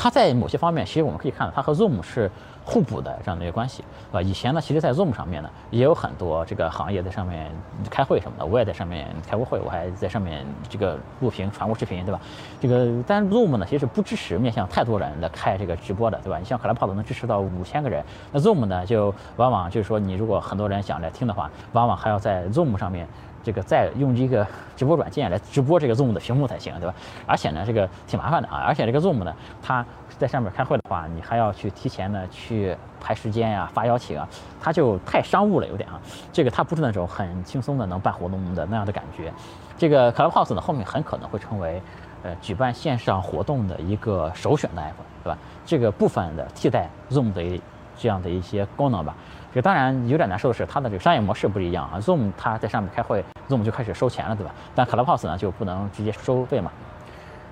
[0.00, 2.30] 它在某些方面，其实我们可以看到，它和 Zoom 是
[2.64, 3.82] 互补的这样的一个关系，
[4.12, 7.50] 啊，以前呢，其实，在 Zoom 上面呢，也有很多这个行业在上面
[7.90, 12.20] 开会什么的，我也在上面开过会，我还在上面这个录屏传过视频，对吧？
[12.60, 16.38] 这个，但 Zoom 呢，其实不支持面向太多人的开这个直播的，对吧？
[16.38, 23.08] 你像 Clubhouse 能支持到五千个人，那 Zoom 呢，就往往就是说，你如果很多人想来听的话，往往还要在 Zoom 上面。
[23.42, 24.46] 这个再用一个
[24.76, 26.94] 直播软件来直播这个 Zoom 的屏幕才行，对吧？
[27.26, 28.64] 而且呢，这个挺麻烦的啊。
[28.66, 29.84] 而且这个 Zoom 呢，它
[30.18, 34.28] 在上面开会的话，你还要去提前呢去排时间呀、发邀请啊，
[34.60, 36.00] 它就太商务了，有点啊。
[36.32, 39.32] 这个它不是那种很轻松的能办活动的那样的感觉。
[39.76, 41.80] 这个 Clubhouse 呢，后面很可能会成为
[42.24, 45.38] 呃举办线上活动的一个首选的 app，对吧？
[45.64, 47.62] 这个部分的替代 Zoom 的
[47.96, 49.14] 这样的一些功能吧。
[49.54, 51.98] 这当然有点难受的是，它的这个商业模式不一样啊。
[52.00, 54.54] Zoom 它在上面开会，Zoom 就开始收钱了，对吧？
[54.74, 56.70] 但 Clubhouse 呢就不能直接收费嘛。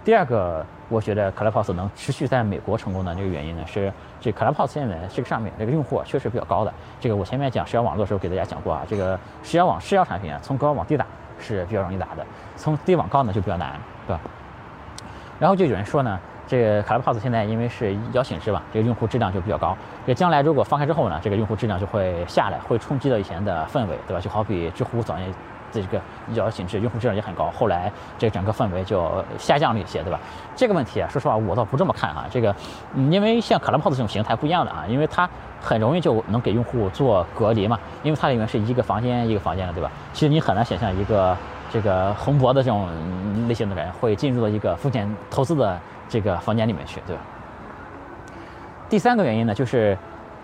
[0.05, 6.73] 第二个，我觉得 Clubhouse 能持续在美国成功的这个原因呢，是这 Clubhouse 现在这个上面这个用户确实比较高的。
[7.01, 11.07] 这个我前面讲社交网络的时候给大家讲过啊，这个社交网社交产品啊，从高往低打
[11.41, 12.25] 是比较容易打的，
[12.57, 13.73] 从低往高呢就比较难，
[14.07, 14.21] 对吧？
[15.41, 16.21] 然后就有人说呢。
[16.47, 19.77] 这个 Clubhouse 现在因为是邀请制嘛，这个用户质量就比较高。
[20.07, 24.21] 这将来如果放开之后呢，这个用户质量就会下来，会冲击到以前的氛围，对吧？
[24.21, 25.33] 就好比知乎早年
[25.73, 26.01] 这个
[26.35, 27.51] 邀请制，用户质量也很高。
[27.51, 30.21] 后来这整个氛围就下降了一些，对吧？
[30.55, 32.25] 这个问题啊，说实话我倒不这么看哈。
[32.31, 32.55] 这个，
[33.11, 35.29] 因为像 Clubhouse 这种形态不一样的啊，因为它
[35.61, 39.91] 很容易就能给用户做隔离嘛，因为它里面是一个房间一个房间的，对吧？
[40.13, 41.37] 其实你很难想象一个
[41.73, 42.89] 这个红脖的这种
[43.49, 45.79] 类型的人会进入到一个风险投资的
[46.09, 47.23] 这个房间里面去，对吧？
[48.89, 49.97] 第三个原因呢，就是。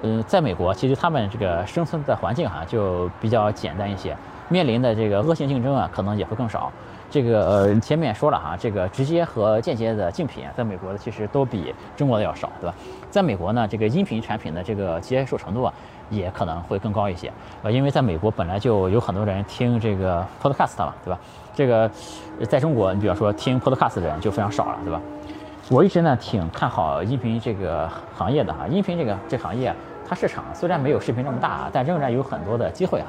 [0.05, 4.16] 嗯，在美国，其实他们这个生存的环境哈就比较简单一些，
[4.48, 6.72] 面临的这个恶性竞争啊，可能也会更少。
[7.09, 12.75] 这个呃，前面说了哈，这个直接和间接的竞品，在美国的其实都比中国的要少，对吧？
[13.12, 15.72] 在美国呢，这个音频产品的这个接受程度啊，
[16.11, 21.20] 也可能会更高一些，呃，因为在美国本来就有很多人听这个 podcast 嘛，对吧？
[21.55, 21.88] 这个
[22.48, 25.01] 在中国，你比方说听 podcast 的人就非常少了，对吧？
[25.70, 29.75] 我一直呢挺看好音频这个行业的哈，音频这个这行业。
[30.07, 33.07] 它市场虽然没有视频这么大，但仍然有很多的机会啊。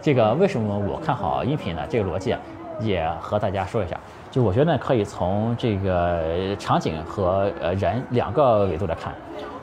[0.00, 1.82] 这个为什么我看好音频呢？
[1.90, 2.34] 这个逻辑
[2.80, 3.98] 也和大家说一下。
[4.30, 9.12] 就我觉得可以从这个场景和呃人两个维度来看。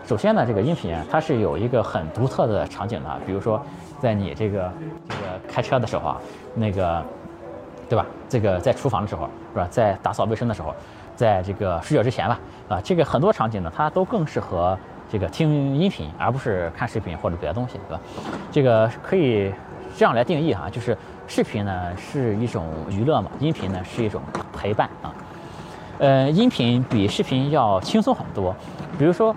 [0.05, 3.59] 首先呢，这个音频它是有一个很独特的场景的，比如说
[3.99, 4.71] 在你这个
[5.09, 6.17] 这个开车的时候啊，
[6.53, 7.03] 那个
[7.89, 8.05] 对吧？
[8.29, 9.67] 这个在厨房的时候是吧？
[9.71, 10.75] 在打扫卫生的时候，
[11.15, 14.77] 在这个睡觉之前吧，啊，这个很多场景呢，它都更适合。
[15.11, 18.01] 这个听音频，而不是看视频或者别的东西，对吧？
[18.51, 19.53] 这个可以
[19.95, 20.97] 这样来定义哈，就是
[21.27, 24.19] 视频呢是一种娱乐嘛，音频呢是一种
[24.57, 25.13] 陪伴啊。
[25.99, 28.55] 呃，音频比视频要轻松很多。
[28.97, 29.35] 比如说，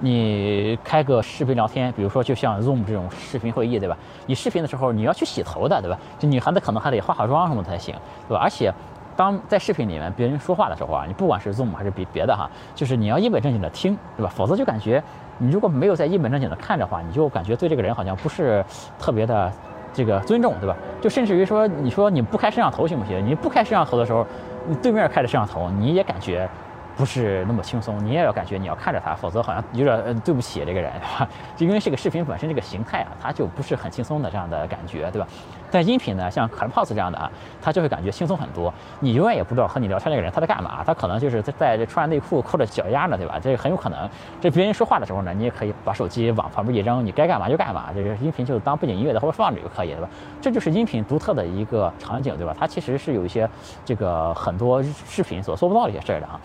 [0.00, 3.94] 你开个视频聊天，比如说就像 Zoom 这种视频会议，对吧？
[4.24, 5.98] 你视频的时候你要去洗头的，对吧？
[6.18, 7.94] 就女孩子可能还得化化妆什么才行，
[8.26, 8.40] 对吧？
[8.42, 8.72] 而且。
[9.18, 14.32] 当在视频里面别人说话的时候啊，你不管是 Zoom 还是别别的哈，就是你要一本正经的听，对吧？
[14.32, 15.02] 否则就感觉
[15.38, 18.64] 你如果没有在一本正经的看的话，你就感觉对这个人好像不是
[18.96, 19.52] 特别的
[19.92, 20.76] 这个尊重，对吧？
[21.00, 23.26] 就甚至于说，你说你不开摄像头行不行？
[23.26, 24.24] 你不开摄像头的时候，
[24.68, 26.48] 你对面开着摄像头，你也感觉。
[26.98, 30.92] 不是那么轻松，你也要感觉你要看着他，否则好像有点对不起这个人，
[31.56, 35.28] 就因为这个视频本身这个形态啊，它就不是很轻松的这样的感觉，对吧？
[35.70, 37.30] 但音频呢，像 Clubhouse 这样的啊，
[37.62, 38.72] 它就会感觉轻松很多。
[38.98, 43.38] 你永远也不知道和你聊天那个人他在干嘛，他可能就是在在穿内裤扣着脚丫呢，对吧？
[43.40, 44.10] 这很有可能。
[44.40, 47.90] 这别人说话的时候呢，你也可以把手机往旁边一扔，你该干嘛就干嘛。
[47.94, 50.08] 这个音频就当背景音乐的或者放着就可以，对吧？
[50.40, 52.56] 这就是音频独特的一个场景，对吧？
[52.58, 53.48] 它其实是有一些
[53.84, 56.40] 这个很多视频所做不到的一些事儿的啊。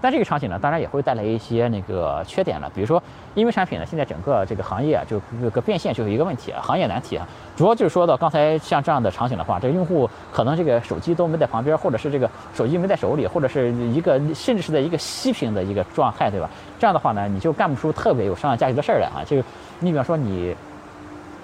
[0.00, 2.70] 但这个场景呢，当然也会带来一些那个缺点了。
[2.74, 3.02] 比如说，
[3.34, 7.26] 因为产品呢，现在整个这个行业啊，就这个变现就是一个问题啊，行业难题啊。
[7.56, 16.48] 主要就是说到刚才像这样的场景的话，这个用户可能这个手机都没在旁边，或者是这个手机没在手里，或者是一个甚至是在一个息屏的一个状态，对吧？
[16.78, 19.24] 这样的话呢，你就干不出特别有商业价值的事儿来啊。
[19.26, 19.36] 就
[19.80, 20.54] 你比方说你。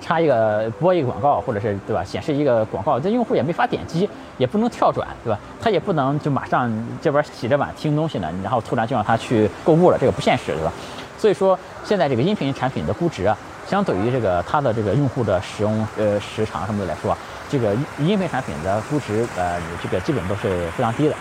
[0.05, 2.05] 插一个播一个广告，或者是对吧？
[2.05, 5.39] 显示一个广告，这用户也没法点击，也不能跳转，对吧？
[5.63, 10.71] 他也不能就马上这边洗着碗听东西呢，然后突然就让他去购物了，这个不现实，对吧？
[11.17, 13.35] 所以说现在这个音频产品的估值啊，
[13.67, 17.17] 相对于这个它的这个用户的使用呃时长什么的来说，
[17.49, 21.15] 这个音频产品的估值呃这个基本都是非常低的。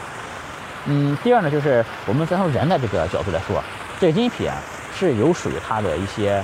[0.87, 3.63] 嗯，第二呢，就是我们再从人的这个角度来说，
[3.97, 4.57] 这个音频啊
[4.93, 6.43] 是有属于它的一些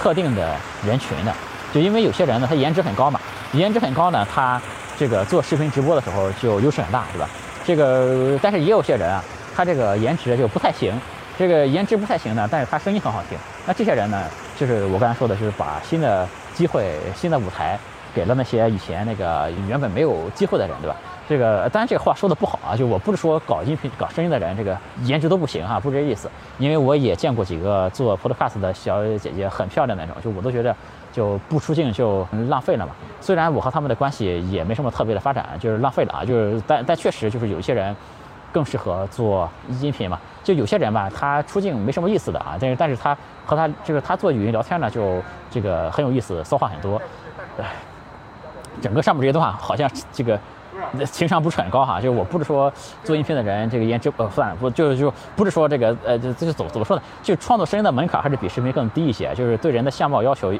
[0.00, 1.32] 特定的人群的。
[1.76, 3.20] 就因为有些人呢，他颜值很高嘛，
[3.52, 4.58] 颜值很高呢，他
[4.98, 7.28] 这个做视频直播的时候就优势很大，对吧？
[7.66, 9.22] 这个但是也有些人啊，
[9.54, 10.98] 他这个颜值就不太行，
[11.36, 13.36] 这个颜值不太行呢，但是他声音很好听。
[13.66, 14.24] 那这些人呢，
[14.58, 17.78] 就是我刚才说的，就是把新的机会、新的舞台
[18.14, 20.96] 给了那些以前那个原本没有机会的人，对吧？
[21.28, 26.30] 这个当然这个话说的不好啊，就我不是说搞音频、搞声音的人这个颜值都不行哈，不是这意思。
[26.56, 30.74] 因为我也见过几个做 podcast 的小姐姐，很漂亮那种，就我都觉得。
[31.16, 32.92] 就不出镜就浪费了嘛。
[33.22, 36.22] 虽然我和他们的关系也没什么特别的发展，就是浪费了啊。
[36.22, 37.96] 就是但但确实就是有一些人
[38.52, 39.48] 更适合做
[39.80, 40.20] 音频嘛。
[40.44, 42.58] 就有些人吧，他出镜没什么意思的啊。
[42.60, 47.00] 但是但是他和他就是他做语音聊天呢，就这个很有意思，骚话很多。
[48.82, 50.38] 整个上面这些段好像这个
[51.06, 51.98] 情商不是很高哈。
[51.98, 52.70] 就是我不是说
[53.02, 57.02] 做音频的人这个颜值呃算了，不就是就不是说这个呃这这怎怎么说呢？
[57.22, 59.34] 就创作声音的门槛还是比视频更低一些。
[59.34, 60.52] 就是对人的相貌要求。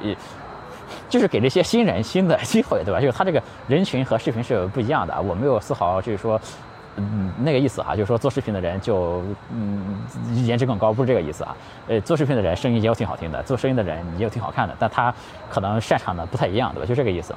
[1.08, 3.00] 就是给这些新人新的 机会，对吧？
[3.00, 5.20] 就是他这个人群和视频是不一样的。
[5.22, 6.40] 我没有丝毫就是说，
[6.96, 10.02] 嗯，那个意思哈，就是说做视频的人就嗯
[10.44, 11.56] 颜值更高，不是这个意思啊。
[11.88, 15.14] 呃，做视频的人声音也有挺好听的，做声音的人也有挺好看的，但他
[15.48, 16.86] 可能擅长的不太一样，对吧？
[16.86, 17.34] 就这个意思。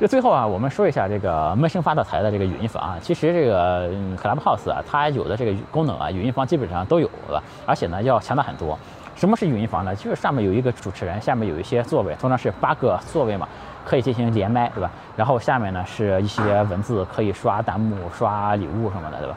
[0.00, 2.98] 就最后啊，我们说一下这个闷声发大财的这个语音房啊。
[3.00, 7.40] 其实这个嗯 Clubhouse 啊，它有的这个功能啊，语音房基本上都有，了？
[7.66, 8.76] 而且呢，要强大很多。
[9.22, 9.94] 什么是语音房呢？
[9.94, 13.46] 就是上面有一个主持人，下面有一些座位，通常是八个座位嘛。
[13.84, 14.90] 可以进行连麦，对吧？
[15.16, 19.36] 然后下面呢是一些文字，可以刷弹幕、刷礼物什么的，对吧？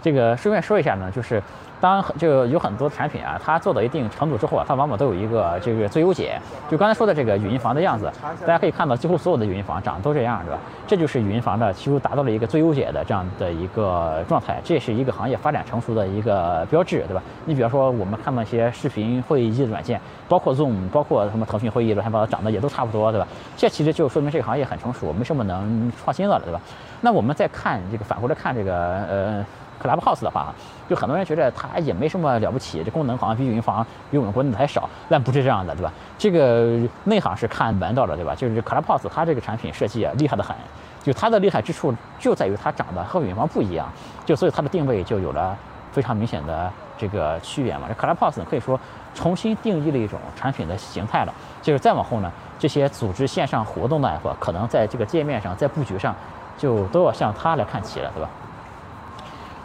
[0.00, 1.42] 这个顺便说一下呢，就是
[1.80, 6.38] 当然就有很多产品啊，它做到一定程度之后啊，它往往都有一个这个最优解。
[6.70, 8.10] 就刚才说的这个语音房的样子，
[8.42, 10.58] 大家可以看到，几乎所有的语音房长得都这样，对吧？
[10.86, 17.22] 这就是语音房的几乎达到了一个最优解的这样的一个状态，这也是一个行业发展成熟的一个标志，对吧？
[17.46, 23.26] 你比方说我们看到一些视频会议的软件，包括 Zoom，包括什么腾讯会议乱七八糟，长得也都差不多，对吧？
[23.56, 26.60] 这其实就说明这个行业很成熟，没什么能创新的了，对吧？
[27.00, 28.74] 那我们再看这个反过来看这个
[29.08, 29.46] 呃。
[29.82, 30.52] Clubhouse 的话，
[30.88, 35.92] 就很多人觉得它也没什么了不起，这功能好像比语音房比我们国内的还少，但不是这样的，对吧？
[36.18, 38.34] 这个内行是看门道的，对吧？
[38.34, 40.54] 就是 Clubhouse 它这个产品设计啊厉害的很，
[41.02, 43.88] 就它的厉害之处就在于它长得和语音房不一样，
[44.24, 45.56] 就所以它的定位就有了
[45.92, 47.88] 非常明显的这个区别嘛。
[47.88, 48.78] 这 Clubhouse 可以说
[49.14, 56.14] 重新定义了一种产品的形态了，就是再往后呢，这些组织线上活动的 app 可能在这个界面上，在布局上
[56.58, 58.28] 就都要向它来看齐了，对吧？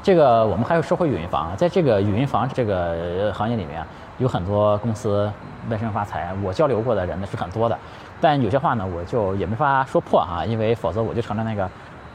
[0.06, 3.84] 这个我们还要说回语音房，在这个语音房这个行业里面，
[4.20, 5.28] 有很多公司
[5.68, 6.32] 闷声发财。
[6.44, 7.76] 我交流过的人呢是很多的，
[8.22, 11.68] 但有些话呢我就也没法说破哈，因为否则我就成了那个，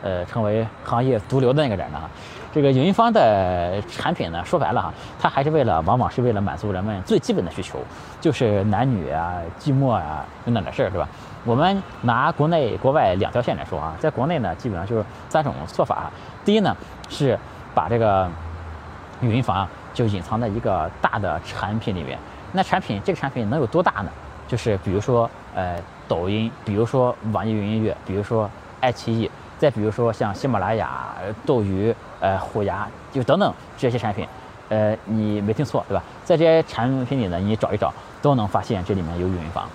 [0.04, 2.08] 呃，成为行业毒瘤的那个人了。
[2.52, 7.80] 这个语音房的产品呢，说白了哈，它还是为了，往往是为了满足人们最基本的需求，
[8.20, 11.08] 就是男女啊、寂寞啊等等的事儿，对吧？
[11.44, 16.08] 我们拿国内国外两条线来说啊，在国内呢，基本上就是三种做法。
[16.44, 16.72] 第一呢
[17.08, 17.36] 是。
[17.74, 18.28] 把这个
[19.20, 22.18] 语音房就隐藏在一个大的产品里面。
[22.52, 24.10] 那产品这个产品能有多大呢？
[24.48, 25.76] 就是比如说呃
[26.08, 31.14] 抖音，比如说网易云音乐，比如说爱奇艺，再比如说像喜马拉雅、
[31.46, 34.26] 斗鱼、呃虎牙，就等等这些产品。
[34.68, 36.02] 呃，你没听错，对吧？
[36.24, 39.68] 在这些产品里呢，你找一找都能发现这里面有语音房。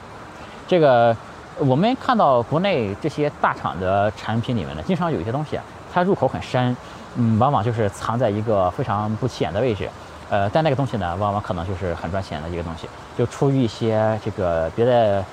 [0.67, 1.15] 这个
[1.57, 5.63] 我们看到国内这些大厂的产品里面呢，经常有一些东西啊，
[5.95, 6.75] 它入口很深。
[7.17, 9.89] 嗯，往往就是藏在一个非常不起眼的位置，
[10.29, 12.89] 呃，但那个东西呢，往往可能就是很赚钱的一个东西。
[13.17, 15.23] 就出于一些这个别的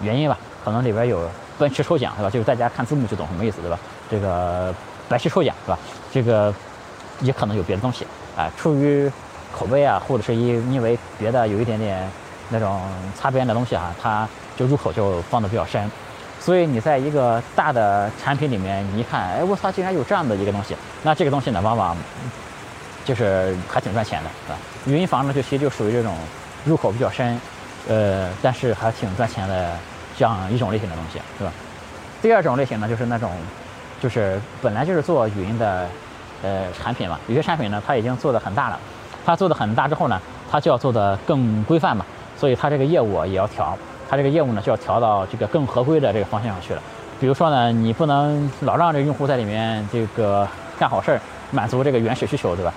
[0.00, 2.30] 原因吧，可能里边有奔驰抽奖，对吧？
[2.30, 3.76] 就是大家看字幕就懂什么意思，对吧？
[4.08, 4.72] 这个
[5.08, 5.78] 白痴抽奖，对吧？
[6.12, 6.54] 这个
[7.22, 9.10] 也可能有别的东西啊，出于
[9.52, 12.08] 口碑啊，或者是因因为别的有一点点
[12.50, 12.80] 那种
[13.16, 15.90] 擦边的东西啊，它就入口就放的比较深。
[16.46, 21.96] 所以你在一个大的产品里面，你一看，哎，我操，竟然有这样的一个东西，那这个东西呢，往往
[23.04, 24.58] 就是还挺赚钱的，是吧？
[24.86, 26.14] 语音房呢，就其实就属于这种
[26.64, 27.40] 入口比较深，
[27.88, 29.72] 呃，但是还挺赚钱的
[30.16, 31.50] 这样一种类型的东西，是吧？
[32.22, 33.32] 第二种类型呢，就是那种
[34.00, 35.88] 就是本来就是做语音的
[36.44, 38.78] 呃产品嘛，有些产品呢，它已经做的很大了，
[39.24, 42.06] 它做的很大之后呢，它就要做的更规范嘛，
[42.38, 43.76] 所以它这个业务也要调。
[44.08, 46.82] 它这个业务呢，就要调到这个更合规的这个方向上去了。
[47.18, 50.46] 比如说呢，你不能老让这个用户在里面这个
[50.78, 52.72] 干好事儿，满足这个原始需求，对吧？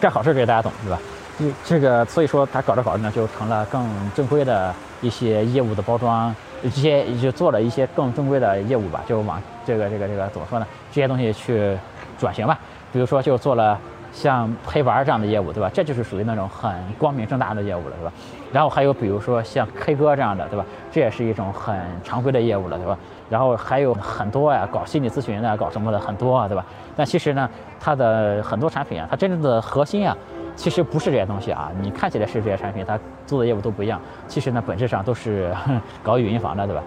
[0.00, 0.98] 干好事儿这个大家懂，对吧？
[1.38, 10.66] 你这个所以说，他搞着搞着呢，就成了更正规的一些业务的包装，这些就做了一些更正规的业务吧，就往这个这个这个怎么说呢？
[10.92, 11.76] 这些东西去
[12.18, 12.58] 转型吧。
[12.92, 13.78] 比如说，就做了。
[14.12, 15.70] 像陪玩这样的业务，对吧？
[15.72, 18.12] 这就是属于那种很光明正大的业务了，对吧？
[18.52, 20.64] 然后还有比如说像 K 歌这样的，对吧？
[20.90, 22.98] 这也是一种很常规的业务了，对吧？
[23.28, 26.64] 然后还有很多呀，搞心理咨询的，搞什么的很多啊，对吧？
[26.96, 30.16] 但其实呢，它的很多产品啊，它真正的核心啊，
[30.56, 31.70] 其实不是这些东西啊。
[31.80, 35.54] 你看起来是这些产品，它做的业务都不一样，其实呢，本质上都是
[36.02, 36.82] 搞语音房的，对吧？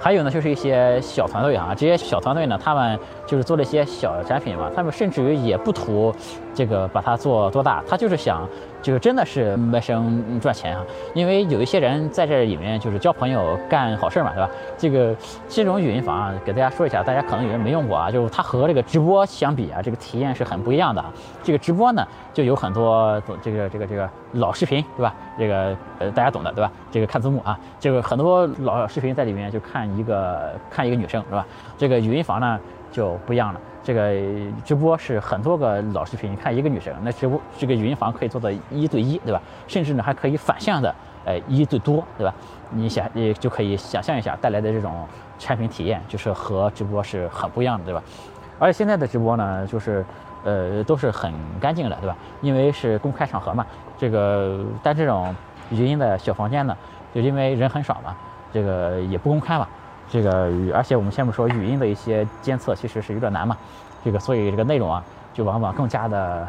[0.00, 6.12] 还有呢，就是一些小团队啊，这些小团队呢，他们就是做了一些小产品嘛，他们甚至于也不图
[6.54, 8.48] 这个把它做多大，他就是想。
[8.82, 14.50] 就是真的是卖声赚钱啊，因为有一些人在这里面就是交朋友、干好事嘛，对吧？
[14.78, 15.14] 这个
[15.48, 21.04] 这种语音房啊，给大家说一下，大家可能有人没用过啊，就是它和这个直播相比啊，这个体验是很不一样的。
[21.42, 25.14] 这个直播呢，就有很多这个这个这个老视频，对吧？
[25.38, 26.70] 这个呃大家懂的，对吧？
[26.90, 31.46] 这个看字幕啊，这个很多老视频在里面就看一个看一个女生，是吧？
[31.76, 32.58] 这个语音房呢
[32.90, 33.60] 就不一样了。
[33.82, 34.12] 这个
[34.62, 39.40] 直播是很多个老视频，你看一个女生，那直播这个语音房可以做到一对一，对吧？
[39.66, 42.34] 甚至呢还可以反向的，呃，一对多，对吧？
[42.70, 45.06] 你想，你就可以想象一下带来的这种
[45.38, 48.02] 产品体验，就是和直播是很不一样的，对吧？
[48.58, 50.04] 而且现在的直播呢，就是
[50.44, 52.14] 呃都是很干净的，对吧？
[52.42, 55.34] 因为是公开场合嘛，这个但这种
[55.70, 56.76] 语音的小房间呢，
[57.14, 58.14] 就因为人很少嘛，
[58.52, 59.66] 这个也不公开嘛。
[60.10, 63.56] 这个，而且我们先不说语音的一些监测，其实是有点难嘛。
[64.04, 66.48] 这个，所以这个内容啊，就往往更加的，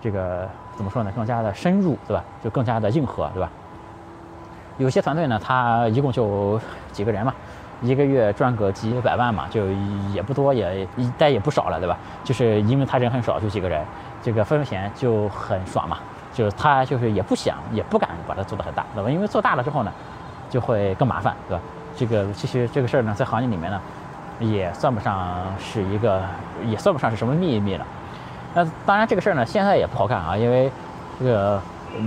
[0.00, 1.10] 这个怎么说呢？
[1.16, 2.22] 更加的深入，对吧？
[2.42, 3.50] 就更加的硬核，对吧？
[4.78, 6.60] 有些团队呢，他一共就
[6.92, 7.34] 几个人嘛，
[7.82, 9.66] 一个月赚个几百万嘛，就
[10.12, 10.86] 也不多，也
[11.18, 11.98] 但也不少了，对吧？
[12.22, 13.84] 就是因为他人很少，就几个人，
[14.22, 15.98] 这个分分钱就很爽嘛。
[16.32, 19.10] 就是他就是也不想也不敢把它做得很大，对吧？
[19.10, 19.92] 因为做大了之后呢，
[20.50, 21.62] 就会更麻烦，对吧？
[21.96, 23.80] 这个其实这个事儿呢，在行业里面呢，
[24.40, 26.22] 也算不上是一个，
[26.66, 27.86] 也算不上是什么秘密了。
[28.54, 30.70] 那当然这个事儿呢，现在也不好干啊，因为
[31.18, 31.60] 这个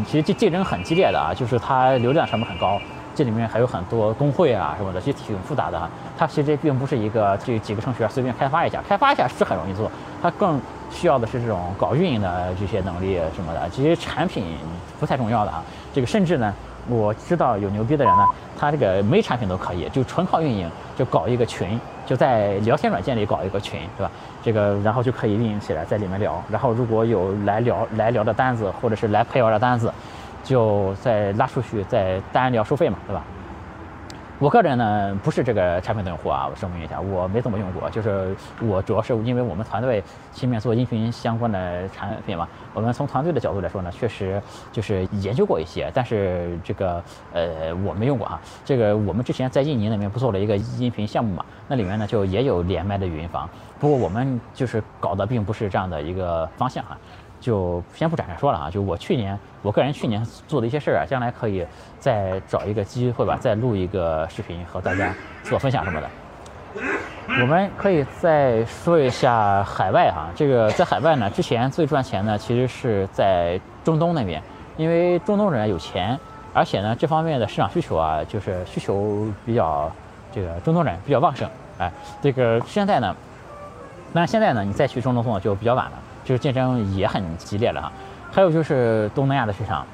[0.05, 2.79] 其实竞竞争很激烈的啊，就是它流量成本很高，
[3.15, 5.89] 这里面还有很多工会啊什么的，其实挺复杂的哈。
[6.17, 10.59] 它其实并不是一个这几个程序员随便开发一下，开发一下是很容易做，它更。
[10.89, 14.55] 需要的是这种搞运营的这些能力什么的，这些产品
[15.01, 15.61] 不太重要的啊。
[15.93, 16.53] 这个甚至呢，
[16.89, 18.25] 我知道有牛逼的人呢，
[18.57, 24.11] 他这个没产品都可以，就纯靠运营，就搞一个群，就在聊天软件里搞一个群，对吧？
[24.41, 26.41] 这个然后就可以运营起来，在里面聊。
[26.49, 29.91] 然后如果有来聊来聊的单子，或者是来陪玩的单子，
[30.43, 33.23] 就再拉出去，再单聊收费嘛，对吧？
[34.39, 37.89] 我个人呢不是这个产品的用户啊，我声明一下，我没怎么用过。
[37.89, 44.39] 就是我主要是因为我们团队前面做音频相关的产品嘛，我们从团队的角度来说呢，确实
[44.71, 48.39] 就是研究过一些，但是这个呃我没用过哈。
[48.63, 56.95] 这个我们之前在印尼那边不做了一个音频项目嘛，那里面呢就也有连麦的语音房，不过我们就是搞的并不是这样的一个方向啊。
[57.39, 61.65] 就先不展开说了啊，就我去年，我个人去年做的一些事儿啊，将来可以
[61.99, 66.09] 再找一个机会吧，再录一个视频和大家做分享什么的。
[67.41, 74.41] 我们可以再说一下海外哈，这个在海外呢，之前最赚钱的其实是在中东那边，
[74.77, 76.17] 因为中东人有钱，
[76.53, 79.91] 而且呢这方面的市场需求啊，就是需求比较
[80.33, 83.15] 这个中东人比较旺盛，哎，这个现在呢，
[84.13, 85.91] 那现在呢你再去中东做就比较晚了。
[86.27, 87.89] 就是竞争也很激烈了哈，
[88.29, 89.87] 还有就是东南亚的市场，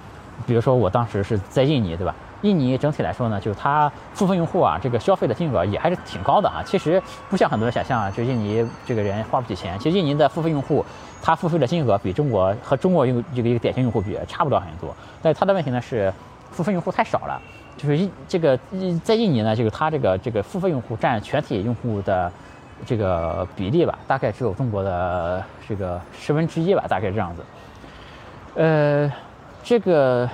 [0.47, 2.15] 比如说我当时是在印尼，对吧？
[2.41, 6.63] 印尼整体来说呢，就是它付费用户啊，这个消费的金额也还是挺高的哈。
[6.65, 9.77] 其实不像很多人想象啊，就印尼这个人花不起钱。
[9.77, 10.83] 其实印尼的付费用户，
[11.21, 14.91] 他付费的金额比中国和中国用这个一个典型用户比差不了很多。
[15.21, 16.11] 但是他的问题呢是，
[16.51, 17.39] 付费用户太少了，
[17.77, 18.57] 就是印这个
[19.03, 22.31] 在印尼呢，就是他这个这个付费用户占全体用户的。
[22.85, 27.43] 这个比例吧，大概只有中国的这个十分之一吧，大概这样子。
[28.55, 29.11] 呃，
[29.63, 30.29] 这个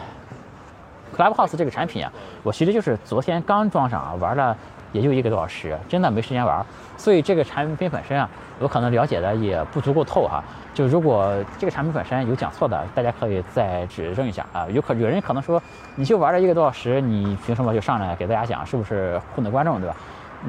[1.15, 2.11] Clubhouse 这个产品啊，
[2.43, 4.55] 我其实就是昨天刚装上啊，玩了
[4.91, 6.65] 也就一个多小时，真的没时间玩。
[6.97, 10.43] 所以这个产品本身啊，我可能了解的也不足够透哈。
[10.73, 14.67] 就如果这个产品本身有讲错的，大家可以再指正一下啊。
[14.69, 15.61] 有可有人可能说，
[15.95, 19.95] 你就玩了一个多小时，你凭什么就上来给大家讲，是不是混的观众，对吧？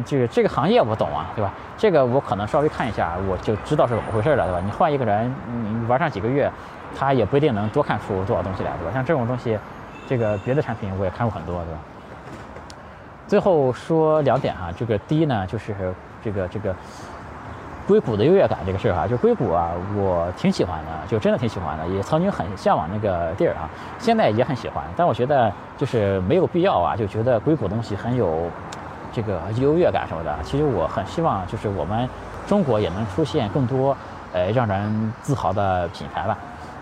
[0.05, 1.53] 就是这个行业我懂啊，对吧？
[1.77, 4.61] 这个我可能稍微看一下，我就知道是怎么回事了，对吧？
[4.65, 6.51] 你换一个人，你玩上几个月，
[6.97, 8.93] 他也不一定能多看出多少东西来，对吧？
[8.95, 9.59] 像这种东西，
[10.07, 11.81] 这个别的产品我也看过很多，对吧？
[13.27, 15.75] 最后说两点哈，这个第一呢，就是
[16.23, 16.75] 这个这个
[17.89, 28.49] 硅谷的优越感这个事儿哈，就硅谷啊，我挺喜欢的，就真的挺喜欢的，也曾经很向往那个地儿啊，现在也很喜欢，但我觉得就是没有必要啊，就觉得硅谷东西很有。
[29.13, 32.09] 这个优越感什么的，其实我很希望，就是我们
[32.47, 33.97] 中国也能出现更多，
[34.33, 36.37] 呃，让人自豪的品牌吧。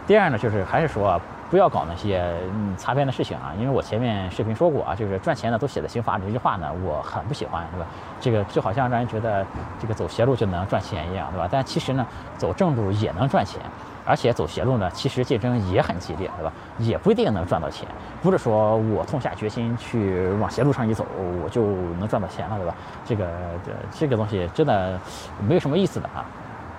[0.07, 2.35] 第二呢，就是还是说不要搞那些
[2.77, 7.87] 擦边的事情啊，因为我前面视频说过啊，就是赚钱的都写在刑法里这句话呢，我很不喜欢，是吧？
[8.21, 9.45] 这个就好像让人觉得
[9.81, 11.49] 这个走邪路就能赚钱一样，对吧？
[11.51, 13.61] 但其实呢，走正路也能赚钱。
[14.09, 16.51] 而且走斜路呢，其实竞争也很激烈，对吧？
[16.79, 17.87] 也不一定能赚到钱。
[18.23, 21.05] 不是说我痛下决心去往斜路上一走，
[21.45, 21.67] 我就
[21.99, 22.75] 能赚到钱了，对吧？
[23.05, 23.27] 这个
[23.67, 24.99] 这这个东西真的
[25.47, 26.25] 没有什么意思的啊。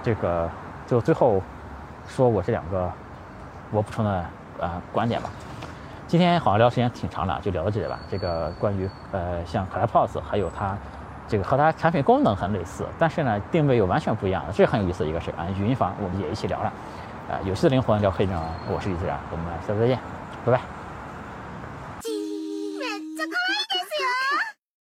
[0.01, 0.49] 这个
[0.87, 1.39] 就最后
[2.07, 2.91] 说我这两个
[3.69, 4.25] 我补充的
[4.59, 5.29] 呃观点吧。
[6.07, 7.99] 今天好像聊时间挺长了，就聊到这里吧。
[8.09, 10.75] 这个关于呃像 Clubhouse 还有它
[11.27, 15.45] 这个和它产品功能很类似，但是呢定位又完全不一样，这是很有意思的一个事啊。
[15.55, 16.73] 语音房我们也一起聊了。
[17.29, 18.55] 啊，有趣的灵魂聊黑人啊！
[18.67, 19.99] 我是李自然，我们下次再见，
[20.43, 20.61] 拜拜。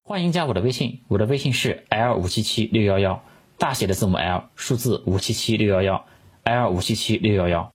[0.03, 3.23] 欢迎加我的微信，我的微信是 l 五七七六幺幺，
[3.57, 6.05] 大写的字母 L，数字五七七六幺幺
[6.43, 7.63] ，L 五七七六幺幺。